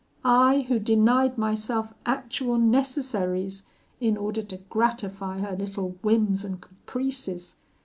I, 0.25 0.61
who 0.61 0.79
denied 0.79 1.37
myself 1.37 1.93
actual 2.07 2.57
necessaries, 2.57 3.61
in 3.99 4.17
order 4.17 4.41
to 4.41 4.57
gratify 4.57 5.41
her 5.41 5.55
little 5.55 5.89
whims 6.01 6.43
and 6.43 6.59
caprices! 6.59 7.57